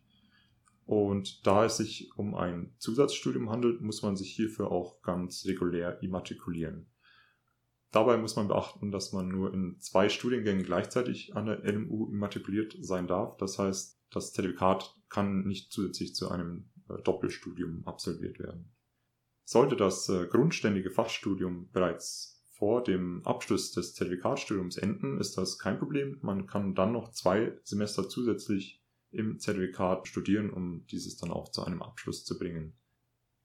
Und 0.88 1.46
da 1.46 1.66
es 1.66 1.76
sich 1.76 2.10
um 2.16 2.34
ein 2.34 2.74
Zusatzstudium 2.78 3.50
handelt, 3.50 3.82
muss 3.82 4.04
man 4.04 4.16
sich 4.16 4.32
hierfür 4.32 4.72
auch 4.72 5.02
ganz 5.02 5.46
regulär 5.46 6.02
immatrikulieren. 6.02 6.90
Dabei 7.92 8.16
muss 8.16 8.38
man 8.38 8.48
beachten, 8.48 8.90
dass 8.90 9.12
man 9.12 9.28
nur 9.28 9.54
in 9.54 9.82
zwei 9.82 10.08
Studiengängen 10.08 10.64
gleichzeitig 10.64 11.36
an 11.36 11.46
der 11.46 11.60
LMU 11.66 12.08
immatrikuliert 12.08 12.78
sein 12.80 13.06
darf. 13.06 13.36
Das 13.36 13.60
heißt, 13.60 14.00
das 14.12 14.32
Zertifikat 14.32 14.96
kann 15.10 15.44
nicht 15.44 15.74
zusätzlich 15.74 16.16
zu 16.16 16.30
einem 16.32 16.70
äh, 16.88 17.02
Doppelstudium 17.02 17.86
absolviert 17.86 18.40
werden. 18.40 18.74
Sollte 19.44 19.76
das 19.76 20.08
äh, 20.08 20.26
grundständige 20.28 20.90
Fachstudium 20.90 21.70
bereits 21.72 22.46
vor 22.58 22.82
dem 22.82 23.26
Abschluss 23.26 23.74
des 23.74 23.94
Zertifikatstudiums 23.94 24.78
enden, 24.78 25.20
ist 25.20 25.38
das 25.38 25.60
kein 25.60 25.80
Problem. 25.80 26.18
Man 26.22 26.48
kann 26.48 26.76
dann 26.76 26.94
noch 26.94 27.12
zwei 27.12 27.60
Semester 27.64 28.08
zusätzlich 28.08 28.77
im 29.12 29.40
Zertifikat 29.40 30.08
studieren, 30.08 30.50
um 30.50 30.86
dieses 30.88 31.18
dann 31.18 31.32
auch 31.32 31.50
zu 31.52 31.64
einem 31.64 31.82
Abschluss 31.82 32.26
zu 32.26 32.38
bringen. 32.38 32.74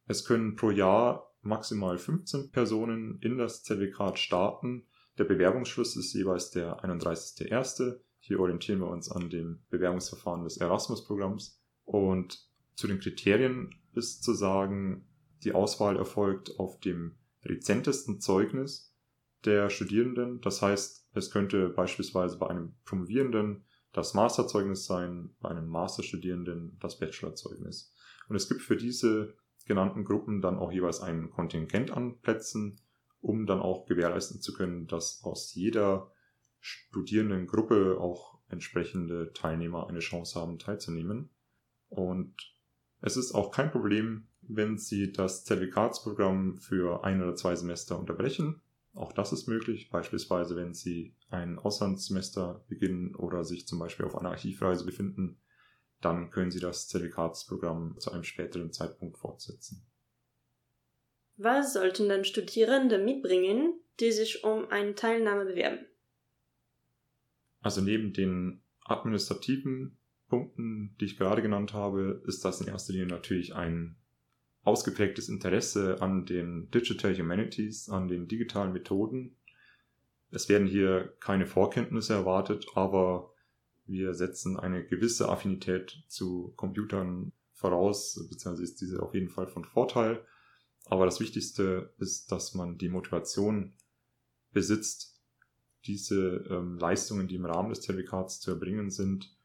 Es 0.06 0.24
können 0.24 0.56
pro 0.56 0.70
Jahr 0.70 1.32
maximal 1.42 1.98
15 1.98 2.50
Personen 2.50 3.18
in 3.20 3.38
das 3.38 3.62
Zertifikat 3.62 4.18
starten. 4.18 4.86
Der 5.18 5.24
Bewerbungsschluss 5.24 5.96
ist 5.96 6.12
jeweils 6.14 6.50
der 6.50 6.84
31.01. 6.84 8.00
Hier 8.18 8.40
orientieren 8.40 8.80
wir 8.80 8.88
uns 8.88 9.10
an 9.10 9.30
dem 9.30 9.62
Bewerbungsverfahren 9.70 10.44
des 10.44 10.56
Erasmus-Programms. 10.56 11.60
Und 11.84 12.48
zu 12.74 12.86
den 12.86 13.00
Kriterien 13.00 13.74
ist 13.94 14.22
zu 14.22 14.32
sagen, 14.32 15.06
die 15.44 15.52
Auswahl 15.52 15.96
erfolgt 15.96 16.58
auf 16.58 16.78
dem 16.80 17.16
rezentesten 17.44 18.20
Zeugnis 18.20 18.94
der 19.44 19.70
Studierenden. 19.70 20.40
Das 20.40 20.62
heißt, 20.62 21.08
es 21.14 21.30
könnte 21.30 21.68
beispielsweise 21.68 22.38
bei 22.38 22.48
einem 22.48 22.74
Promovierenden 22.84 23.64
das 23.92 24.14
Masterzeugnis 24.14 24.86
sein, 24.86 25.34
bei 25.40 25.50
einem 25.50 25.68
Masterstudierenden 25.68 26.78
das 26.80 26.98
Bachelorzeugnis. 26.98 27.94
Und 28.28 28.36
es 28.36 28.48
gibt 28.48 28.62
für 28.62 28.76
diese 28.76 29.34
genannten 29.66 30.04
Gruppen 30.04 30.40
dann 30.40 30.58
auch 30.58 30.72
jeweils 30.72 31.00
ein 31.00 31.30
Kontingent 31.30 31.90
an 31.90 32.18
Plätzen, 32.20 32.80
um 33.20 33.46
dann 33.46 33.60
auch 33.60 33.86
gewährleisten 33.86 34.40
zu 34.40 34.52
können, 34.52 34.86
dass 34.86 35.22
aus 35.22 35.54
jeder 35.54 36.10
Studierendengruppe 36.60 37.98
auch 38.00 38.38
entsprechende 38.48 39.32
Teilnehmer 39.32 39.88
eine 39.88 40.00
Chance 40.00 40.40
haben 40.40 40.58
teilzunehmen. 40.58 41.30
Und 41.88 42.34
es 43.00 43.16
ist 43.16 43.32
auch 43.34 43.50
kein 43.50 43.70
Problem, 43.70 44.28
wenn 44.42 44.78
Sie 44.78 45.12
das 45.12 45.44
Zertifikatsprogramm 45.44 46.56
für 46.56 47.04
ein 47.04 47.22
oder 47.22 47.34
zwei 47.34 47.54
Semester 47.56 47.98
unterbrechen. 47.98 48.60
Auch 48.94 49.12
das 49.12 49.32
ist 49.32 49.46
möglich, 49.48 49.90
beispielsweise 49.90 50.56
wenn 50.56 50.74
Sie 50.74 51.14
ein 51.32 51.58
Auslandssemester 51.58 52.64
beginnen 52.68 53.14
oder 53.14 53.44
sich 53.44 53.66
zum 53.66 53.78
Beispiel 53.78 54.06
auf 54.06 54.16
einer 54.16 54.30
Archivreise 54.30 54.84
befinden, 54.84 55.40
dann 56.00 56.30
können 56.30 56.50
Sie 56.50 56.60
das 56.60 56.88
Zertifikatsprogramm 56.88 57.98
zu 57.98 58.12
einem 58.12 58.24
späteren 58.24 58.72
Zeitpunkt 58.72 59.18
fortsetzen. 59.18 59.86
Was 61.36 61.72
sollten 61.72 62.08
dann 62.08 62.24
Studierende 62.24 62.98
mitbringen, 62.98 63.80
die 64.00 64.12
sich 64.12 64.44
um 64.44 64.68
eine 64.68 64.94
Teilnahme 64.94 65.46
bewerben? 65.46 65.86
Also 67.60 67.80
neben 67.80 68.12
den 68.12 68.62
administrativen 68.84 69.96
Punkten, 70.28 70.96
die 71.00 71.06
ich 71.06 71.16
gerade 71.16 71.42
genannt 71.42 71.72
habe, 71.72 72.22
ist 72.26 72.44
das 72.44 72.60
in 72.60 72.68
erster 72.68 72.92
Linie 72.92 73.08
natürlich 73.08 73.54
ein 73.54 73.96
ausgeprägtes 74.62 75.28
Interesse 75.28 76.00
an 76.00 76.26
den 76.26 76.70
Digital 76.70 77.16
Humanities, 77.16 77.88
an 77.88 78.08
den 78.08 78.28
digitalen 78.28 78.72
Methoden. 78.72 79.36
Es 80.32 80.48
werden 80.48 80.66
hier 80.66 81.14
keine 81.20 81.46
Vorkenntnisse 81.46 82.14
erwartet, 82.14 82.66
aber 82.74 83.32
wir 83.84 84.14
setzen 84.14 84.58
eine 84.58 84.84
gewisse 84.84 85.28
Affinität 85.28 86.02
zu 86.08 86.54
Computern 86.56 87.32
voraus, 87.52 88.14
beziehungsweise 88.30 88.62
ist 88.62 88.80
diese 88.80 89.02
auf 89.02 89.14
jeden 89.14 89.28
Fall 89.28 89.46
von 89.46 89.64
Vorteil. 89.64 90.24
Aber 90.86 91.04
das 91.04 91.20
Wichtigste 91.20 91.92
ist, 91.98 92.32
dass 92.32 92.54
man 92.54 92.78
die 92.78 92.88
Motivation 92.88 93.74
besitzt, 94.52 95.20
diese 95.84 96.46
ähm, 96.48 96.78
Leistungen, 96.78 97.28
die 97.28 97.36
im 97.36 97.44
Rahmen 97.44 97.68
des 97.68 97.82
Zertifikats 97.82 98.40
zu 98.40 98.52
erbringen 98.52 98.90
sind, 98.90 99.36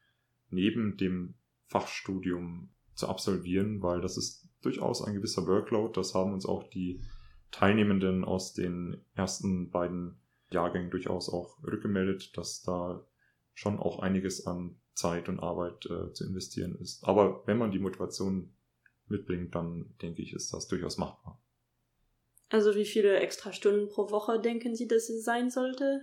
neben 0.48 0.96
dem 0.96 1.34
Fachstudium 1.66 2.70
zu 2.94 3.08
absolvieren, 3.08 3.82
weil 3.82 4.00
das 4.00 4.16
ist 4.16 4.48
durchaus 4.62 5.02
ein 5.02 5.14
gewisser 5.14 5.46
Workload. 5.46 5.92
Das 5.94 6.14
haben 6.14 6.32
uns 6.32 6.46
auch 6.46 6.68
die 6.70 7.02
Teilnehmenden 7.50 8.24
aus 8.24 8.54
den 8.54 9.04
ersten 9.14 9.70
beiden 9.70 10.20
Jahrgängen 10.50 10.90
durchaus 10.90 11.28
auch 11.28 11.62
rückgemeldet, 11.62 12.36
dass 12.36 12.62
da 12.62 13.06
schon 13.54 13.78
auch 13.78 14.00
einiges 14.00 14.46
an 14.46 14.76
Zeit 14.94 15.28
und 15.28 15.40
Arbeit 15.40 15.86
äh, 15.86 16.12
zu 16.12 16.24
investieren 16.26 16.76
ist. 16.80 17.04
Aber 17.04 17.46
wenn 17.46 17.58
man 17.58 17.70
die 17.70 17.78
Motivation 17.78 18.52
mitbringt, 19.06 19.54
dann 19.54 19.94
denke 20.02 20.22
ich, 20.22 20.32
ist 20.32 20.52
das 20.52 20.68
durchaus 20.68 20.98
machbar. 20.98 21.40
Also 22.50 22.74
wie 22.74 22.86
viele 22.86 23.18
extra 23.20 23.52
Stunden 23.52 23.88
pro 23.88 24.10
Woche 24.10 24.40
denken 24.40 24.74
Sie, 24.74 24.88
dass 24.88 25.08
es 25.08 25.24
sein 25.24 25.50
sollte? 25.50 26.00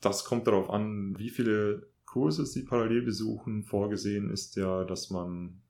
Das 0.00 0.24
kommt 0.24 0.46
darauf 0.46 0.70
an, 0.70 1.18
wie 1.18 1.30
viele 1.30 1.90
Kurse 2.04 2.46
Sie 2.46 2.62
parallel 2.62 3.02
besuchen. 3.02 3.64
Vorgesehen 3.64 4.30
ist 4.30 4.56
ja, 4.56 4.84
dass 4.84 5.10
man 5.10 5.62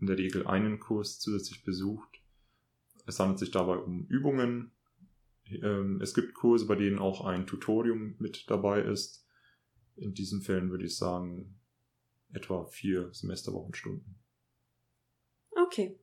in 0.00 0.06
der 0.06 0.16
Regel 0.18 0.46
einen 0.46 0.78
Kurs 0.78 1.18
zusätzlich 1.18 1.64
besucht. 1.64 2.20
Es 3.06 3.18
handelt 3.18 3.38
sich 3.38 3.50
dabei 3.50 3.76
um 3.76 4.06
Übungen. 4.06 4.72
Ähm, 5.50 6.00
es 6.02 6.14
gibt 6.14 6.34
Kurse, 6.34 6.66
bei 6.66 6.74
denen 6.74 6.98
auch 6.98 7.24
ein 7.24 7.46
Tutorium 7.46 8.16
mit 8.18 8.48
dabei 8.48 8.82
ist. 8.82 9.26
In 9.96 10.14
diesen 10.14 10.42
Fällen 10.42 10.70
würde 10.70 10.84
ich 10.84 10.96
sagen, 10.96 11.60
etwa 12.32 12.64
vier 12.66 13.12
Semesterwochenstunden. 13.12 14.18
Okay. 15.50 15.98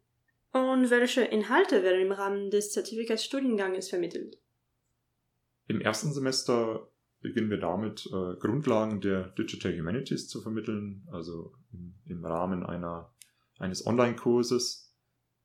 Und 0.52 0.90
welche 0.90 1.22
Inhalte 1.22 1.84
werden 1.84 2.02
im 2.02 2.12
Rahmen 2.12 2.50
des 2.50 2.72
Zertifikatsstudienganges 2.72 3.90
vermittelt? 3.90 4.38
Im 5.68 5.82
ersten 5.82 6.14
Semester 6.14 6.90
beginnen 7.22 7.50
wir 7.50 7.58
damit, 7.58 8.06
äh, 8.08 8.36
Grundlagen 8.40 9.02
der 9.02 9.30
Digital 9.30 9.78
Humanities 9.78 10.28
zu 10.28 10.42
vermitteln, 10.42 11.08
also 11.12 11.56
im, 11.72 11.96
im 12.06 12.24
Rahmen 12.24 12.64
einer 12.64 13.12
eines 13.58 13.86
Online-Kurses. 13.86 14.94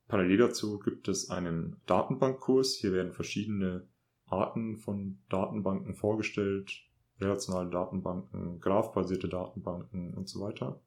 Parallel 0.07 0.37
dazu 0.37 0.79
gibt 0.79 1.07
es 1.07 1.29
einen 1.29 1.81
Datenbankkurs. 1.85 2.75
Hier 2.75 2.91
werden 2.91 3.13
verschiedene 3.13 3.87
Arten 4.31 4.77
von 4.77 5.19
Datenbanken 5.29 5.95
vorgestellt, 5.95 6.71
relationale 7.19 7.69
Datenbanken, 7.69 8.59
graphbasierte 8.59 9.29
Datenbanken 9.29 10.13
und 10.13 10.27
so 10.27 10.41
weiter. 10.41 10.81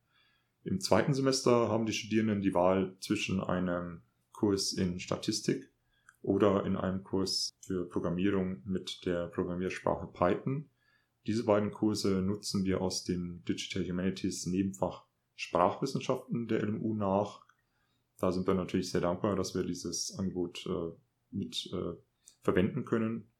Im 0.64 0.80
zweiten 0.80 1.12
Semester 1.12 1.68
haben 1.68 1.86
die 1.86 1.92
Studierenden 1.92 2.40
die 2.40 2.54
Wahl 2.54 2.96
zwischen 3.00 3.40
einem 3.40 4.02
Kurs 4.32 4.72
in 4.72 4.98
Statistik 4.98 5.70
oder 6.22 6.64
in 6.64 6.76
einem 6.76 7.04
Kurs 7.04 7.50
für 7.60 7.86
Programmierung 7.86 8.62
mit 8.64 9.04
der 9.04 9.26
Programmiersprache 9.26 10.06
Python. 10.06 10.70
Diese 11.26 11.44
beiden 11.44 11.70
Kurse 11.70 12.22
nutzen 12.22 12.64
wir 12.64 12.80
aus 12.80 13.04
dem 13.04 13.44
Digital 13.44 13.86
Humanities 13.86 14.46
Nebenfach 14.46 15.04
Sprachwissenschaften 15.36 16.48
der 16.48 16.62
LMU 16.62 16.94
nach. 16.94 17.44
Da 18.18 18.32
sind 18.32 18.46
wir 18.46 18.54
natürlich 18.54 18.90
sehr 18.90 19.00
dankbar, 19.00 19.36
dass 19.36 19.54
wir 19.54 19.64
dieses 19.64 20.16
Angebot 20.18 20.64
äh, 20.66 20.92
mit 21.30 21.68
äh, 21.72 21.94
verwenden 22.42 22.84
können. 22.84 23.30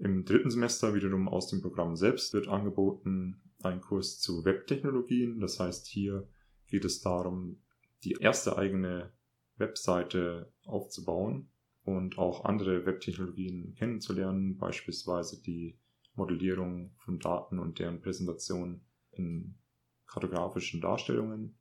Im 0.00 0.24
dritten 0.24 0.50
Semester 0.50 0.94
wiederum 0.94 1.28
aus 1.28 1.48
dem 1.48 1.60
Programm 1.60 1.94
selbst 1.94 2.32
wird 2.32 2.48
angeboten 2.48 3.42
ein 3.62 3.82
Kurs 3.82 4.18
zu 4.18 4.46
Webtechnologien. 4.46 5.40
Das 5.40 5.60
heißt, 5.60 5.86
hier 5.86 6.26
geht 6.68 6.86
es 6.86 7.02
darum, 7.02 7.60
die 8.02 8.12
erste 8.12 8.56
eigene 8.56 9.12
Webseite 9.56 10.50
aufzubauen 10.64 11.50
und 11.84 12.16
auch 12.16 12.46
andere 12.46 12.86
Webtechnologien 12.86 13.74
kennenzulernen, 13.74 14.56
beispielsweise 14.56 15.42
die 15.42 15.78
Modellierung 16.14 16.94
von 16.96 17.18
Daten 17.18 17.58
und 17.58 17.78
deren 17.78 18.00
Präsentation 18.00 18.80
in 19.12 19.58
kartografischen 20.06 20.80
Darstellungen. 20.80 21.58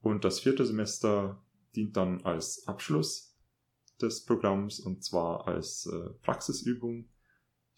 Und 0.00 0.24
das 0.24 0.40
vierte 0.40 0.64
Semester 0.64 1.44
dient 1.74 1.94
dann 1.98 2.22
als 2.22 2.66
Abschluss 2.66 3.36
des 4.00 4.24
Programms 4.24 4.80
und 4.80 5.04
zwar 5.04 5.46
als 5.46 5.84
äh, 5.86 6.10
Praxisübung. 6.22 7.10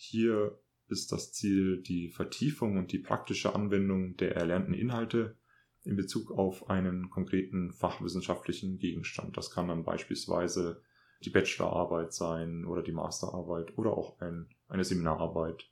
Hier 0.01 0.57
ist 0.87 1.11
das 1.11 1.33
Ziel 1.33 1.83
die 1.83 2.09
Vertiefung 2.09 2.79
und 2.79 2.93
die 2.93 3.01
praktische 3.01 3.55
Anwendung 3.55 4.17
der 4.17 4.37
erlernten 4.37 4.73
Inhalte 4.73 5.37
in 5.83 5.97
Bezug 5.97 6.31
auf 6.31 6.71
einen 6.71 7.11
konkreten 7.11 7.73
fachwissenschaftlichen 7.73 8.79
Gegenstand. 8.79 9.37
Das 9.37 9.51
kann 9.51 9.67
dann 9.67 9.83
beispielsweise 9.83 10.83
die 11.25 11.31
Bachelorarbeit 11.31 12.13
sein 12.13 12.65
oder 12.65 12.83
die 12.83 12.93
Masterarbeit 12.93 13.77
oder 13.77 13.91
auch 13.91 14.21
ein, 14.21 14.49
eine 14.69 14.85
Seminararbeit, 14.85 15.69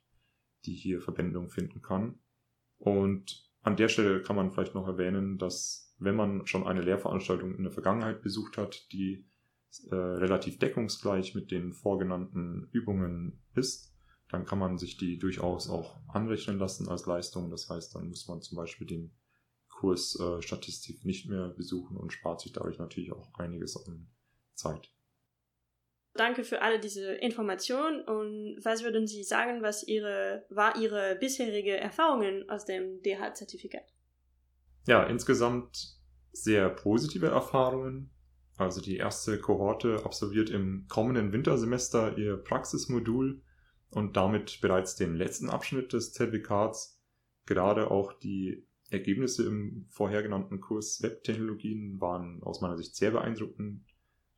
die 0.65 0.73
hier 0.73 0.99
Verwendung 0.99 1.49
finden 1.49 1.81
kann. 1.81 2.19
Und 2.77 3.49
an 3.61 3.77
der 3.77 3.87
Stelle 3.87 4.21
kann 4.21 4.35
man 4.35 4.51
vielleicht 4.51 4.75
noch 4.75 4.87
erwähnen, 4.87 5.37
dass 5.37 5.95
wenn 5.99 6.17
man 6.17 6.45
schon 6.45 6.67
eine 6.67 6.81
Lehrveranstaltung 6.81 7.55
in 7.55 7.63
der 7.63 7.71
Vergangenheit 7.71 8.21
besucht 8.21 8.57
hat, 8.57 8.91
die 8.91 9.25
äh, 9.89 9.95
relativ 9.95 10.59
deckungsgleich 10.59 11.33
mit 11.33 11.49
den 11.49 11.71
vorgenannten 11.71 12.67
Übungen 12.73 13.41
ist, 13.55 13.96
dann 14.29 14.45
kann 14.45 14.59
man 14.59 14.77
sich 14.77 14.97
die 14.97 15.17
durchaus 15.17 15.69
auch 15.69 15.97
anrechnen 16.07 16.59
lassen 16.59 16.89
als 16.89 17.05
Leistung. 17.05 17.49
Das 17.49 17.69
heißt, 17.69 17.95
dann 17.95 18.09
muss 18.09 18.27
man 18.27 18.41
zum 18.41 18.57
Beispiel 18.57 18.87
den 18.87 19.11
Kurs 19.69 20.19
äh, 20.19 20.41
Statistik 20.41 21.05
nicht 21.05 21.29
mehr 21.29 21.49
besuchen 21.49 21.97
und 21.97 22.11
spart 22.11 22.41
sich 22.41 22.51
dadurch 22.51 22.79
natürlich 22.79 23.11
auch 23.11 23.33
einiges 23.35 23.77
an 23.85 24.07
Zeit. 24.55 24.91
Danke 26.13 26.43
für 26.43 26.63
alle 26.63 26.79
diese 26.79 27.13
Informationen 27.13 28.01
und 28.01 28.59
was 28.63 28.83
würden 28.83 29.05
Sie 29.05 29.23
sagen, 29.23 29.61
was 29.61 29.83
Ihre, 29.83 30.45
war 30.49 30.75
Ihre 30.75 31.15
bisherige 31.15 31.77
Erfahrungen 31.77 32.49
aus 32.49 32.65
dem 32.65 33.03
DH-Zertifikat? 33.03 33.93
Ja, 34.87 35.03
insgesamt 35.03 35.99
sehr 36.31 36.69
positive 36.69 37.27
Erfahrungen. 37.27 38.09
Also 38.57 38.81
die 38.81 38.97
erste 38.97 39.39
Kohorte 39.39 40.03
absolviert 40.03 40.49
im 40.49 40.87
kommenden 40.89 41.31
Wintersemester 41.31 42.17
ihr 42.17 42.37
Praxismodul 42.37 43.43
und 43.89 44.17
damit 44.17 44.59
bereits 44.61 44.95
den 44.95 45.15
letzten 45.15 45.49
Abschnitt 45.49 45.93
des 45.93 46.13
Zertifikats. 46.13 47.01
Gerade 47.45 47.91
auch 47.91 48.13
die 48.13 48.65
Ergebnisse 48.89 49.45
im 49.45 49.85
vorher 49.89 50.23
genannten 50.23 50.59
Kurs 50.59 51.01
Webtechnologien 51.01 51.99
waren 51.99 52.41
aus 52.43 52.61
meiner 52.61 52.77
Sicht 52.77 52.95
sehr 52.95 53.11
beeindruckend. 53.11 53.85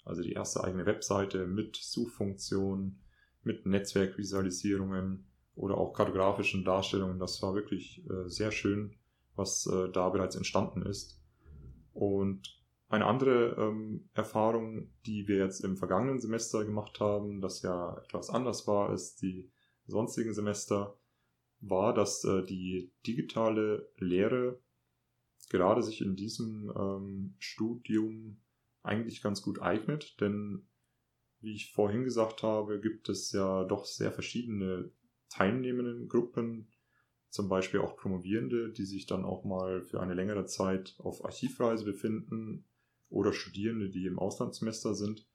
Also 0.05 0.21
die 0.21 0.33
erste 0.33 0.63
eigene 0.63 0.85
Webseite 0.85 1.45
mit 1.45 1.75
Suchfunktionen, 1.75 2.99
mit 3.43 3.65
Netzwerkvisualisierungen 3.65 5.25
oder 5.55 5.77
auch 5.77 5.93
kartografischen 5.93 6.63
Darstellungen. 6.63 7.19
Das 7.19 7.41
war 7.41 7.53
wirklich 7.53 8.03
äh, 8.09 8.27
sehr 8.29 8.51
schön, 8.51 8.95
was 9.35 9.67
äh, 9.67 9.89
da 9.91 10.09
bereits 10.09 10.35
entstanden 10.35 10.81
ist. 10.83 11.21
Und 11.93 12.58
eine 12.89 13.05
andere 13.05 13.55
ähm, 13.57 14.09
Erfahrung, 14.13 14.91
die 15.05 15.27
wir 15.27 15.37
jetzt 15.37 15.63
im 15.63 15.77
vergangenen 15.77 16.19
Semester 16.19 16.65
gemacht 16.65 16.99
haben, 16.99 17.39
das 17.39 17.61
ja 17.61 17.95
etwas 17.99 18.31
anders 18.31 18.67
war 18.67 18.89
als 18.89 19.15
die 19.15 19.51
sonstigen 19.85 20.33
Semester, 20.33 20.97
war, 21.61 21.93
dass 21.93 22.23
äh, 22.23 22.43
die 22.43 22.91
digitale 23.05 23.91
Lehre 23.97 24.59
gerade 25.49 25.83
sich 25.83 26.01
in 26.01 26.15
diesem 26.15 26.71
ähm, 26.75 27.35
Studium 27.37 28.41
eigentlich 28.81 29.21
ganz 29.21 29.43
gut 29.43 29.61
eignet, 29.61 30.19
denn 30.19 30.67
wie 31.41 31.53
ich 31.53 31.71
vorhin 31.71 32.03
gesagt 32.03 32.41
habe, 32.43 32.81
gibt 32.81 33.07
es 33.07 33.31
ja 33.31 33.65
doch 33.65 33.85
sehr 33.85 34.11
verschiedene 34.11 34.91
teilnehmenden 35.29 36.07
Gruppen, 36.07 36.71
zum 37.29 37.49
Beispiel 37.49 37.81
auch 37.81 37.95
Promovierende, 37.95 38.71
die 38.71 38.85
sich 38.85 39.05
dann 39.05 39.23
auch 39.23 39.45
mal 39.45 39.83
für 39.83 40.01
eine 40.01 40.15
längere 40.15 40.45
Zeit 40.45 40.95
auf 40.97 41.23
Archivreise 41.23 41.85
befinden 41.85 42.65
oder 43.09 43.33
Studierende, 43.33 43.89
die 43.89 44.05
im 44.05 44.19
Auslandssemester 44.19 44.93
sind. 44.93 45.27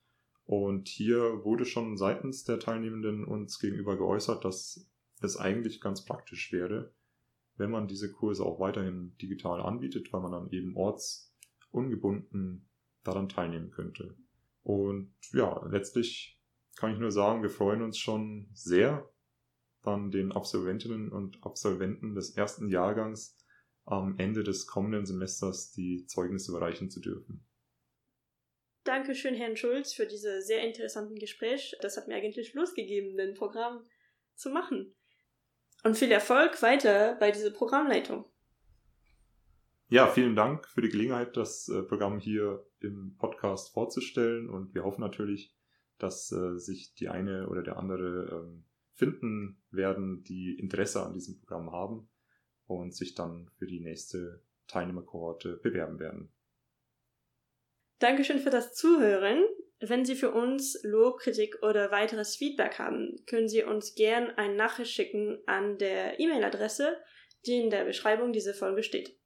Und 0.44 0.88
hier 0.88 1.44
wurde 1.44 1.64
schon 1.64 1.96
seitens 1.96 2.44
der 2.44 2.60
Teilnehmenden 2.60 3.24
uns 3.24 3.58
gegenüber 3.58 3.96
geäußert, 3.96 4.44
dass 4.44 4.90
es 5.20 5.36
eigentlich 5.36 5.80
ganz 5.80 6.04
praktisch 6.04 6.52
wäre, 6.52 6.92
wenn 7.56 7.70
man 7.70 7.88
diese 7.88 8.12
Kurse 8.12 8.44
auch 8.44 8.60
weiterhin 8.60 9.16
digital 9.18 9.60
anbietet, 9.60 10.12
weil 10.12 10.20
man 10.20 10.32
dann 10.32 10.50
eben 10.50 10.76
ortsungebunden 10.76 12.68
daran 13.04 13.28
teilnehmen 13.28 13.70
könnte. 13.70 14.16
Und 14.62 15.14
ja, 15.32 15.64
letztlich 15.66 16.40
kann 16.76 16.92
ich 16.92 16.98
nur 16.98 17.12
sagen, 17.12 17.42
wir 17.42 17.50
freuen 17.50 17.82
uns 17.82 17.98
schon 17.98 18.48
sehr, 18.52 19.08
dann 19.82 20.10
den 20.10 20.32
Absolventinnen 20.32 21.10
und 21.10 21.44
Absolventen 21.44 22.14
des 22.14 22.30
ersten 22.36 22.68
Jahrgangs 22.68 23.36
am 23.84 24.18
Ende 24.18 24.42
des 24.42 24.66
kommenden 24.66 25.04
Semesters 25.04 25.72
die 25.72 26.06
Zeugnisse 26.06 26.50
überreichen 26.50 26.90
zu 26.90 27.00
dürfen. 27.00 27.46
Dankeschön, 28.84 29.34
Herrn 29.34 29.56
Schulz, 29.56 29.94
für 29.94 30.06
dieses 30.06 30.46
sehr 30.46 30.62
interessanten 30.62 31.14
Gespräch. 31.16 31.74
Das 31.80 31.96
hat 31.96 32.06
mir 32.06 32.16
eigentlich 32.16 32.52
Lust 32.52 32.76
gegeben, 32.76 33.16
den 33.16 33.34
Programm 33.34 33.86
zu 34.34 34.50
machen. 34.50 34.94
Und 35.84 35.96
viel 35.96 36.12
Erfolg 36.12 36.60
weiter 36.62 37.16
bei 37.18 37.30
dieser 37.30 37.50
Programmleitung. 37.50 38.26
Ja, 39.88 40.06
vielen 40.08 40.36
Dank 40.36 40.68
für 40.68 40.82
die 40.82 40.90
Gelegenheit, 40.90 41.36
das 41.36 41.68
äh, 41.68 41.82
Programm 41.82 42.18
hier 42.18 42.66
im 42.80 43.16
Podcast 43.16 43.72
vorzustellen. 43.72 44.50
Und 44.50 44.74
wir 44.74 44.84
hoffen 44.84 45.00
natürlich, 45.00 45.54
dass 45.98 46.30
äh, 46.32 46.58
sich 46.58 46.94
die 46.94 47.08
eine 47.08 47.48
oder 47.48 47.62
der 47.62 47.78
andere 47.78 48.44
ähm, 48.44 48.64
finden 48.92 49.62
werden, 49.70 50.24
die 50.24 50.58
Interesse 50.58 51.02
an 51.02 51.14
diesem 51.14 51.38
Programm 51.38 51.72
haben 51.72 52.08
und 52.66 52.94
sich 52.94 53.14
dann 53.14 53.50
für 53.58 53.66
die 53.66 53.80
nächste 53.80 54.42
Teilnehmerkohorte 54.66 55.56
bewerben 55.56 55.98
werden. 55.98 56.30
Dankeschön 58.04 58.38
für 58.38 58.50
das 58.50 58.74
Zuhören. 58.74 59.46
Wenn 59.80 60.04
Sie 60.04 60.14
für 60.14 60.30
uns 60.30 60.78
Lob, 60.82 61.20
Kritik 61.20 61.62
oder 61.62 61.90
weiteres 61.90 62.36
Feedback 62.36 62.78
haben, 62.78 63.16
können 63.24 63.48
Sie 63.48 63.64
uns 63.64 63.94
gern 63.94 64.28
eine 64.36 64.54
Nachricht 64.54 64.92
schicken 64.92 65.38
an 65.46 65.78
der 65.78 66.20
E-Mail-Adresse, 66.20 66.98
die 67.46 67.62
in 67.62 67.70
der 67.70 67.86
Beschreibung 67.86 68.34
dieser 68.34 68.52
Folge 68.52 68.82
steht. 68.82 69.18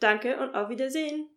Danke 0.00 0.40
und 0.40 0.56
auf 0.56 0.70
Wiedersehen! 0.70 1.35